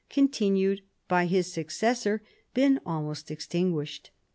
[0.09, 2.23] continued by his successor,
[2.55, 4.09] been almost extinguished.